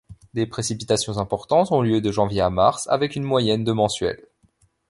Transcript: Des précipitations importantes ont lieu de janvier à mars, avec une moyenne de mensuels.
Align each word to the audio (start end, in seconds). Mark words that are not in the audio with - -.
Des 0.33 0.47
précipitations 0.47 1.19
importantes 1.19 1.71
ont 1.71 1.83
lieu 1.83 2.01
de 2.01 2.11
janvier 2.11 2.41
à 2.41 2.49
mars, 2.49 2.87
avec 2.89 3.15
une 3.15 3.21
moyenne 3.21 3.63
de 3.63 3.71
mensuels. 3.71 4.25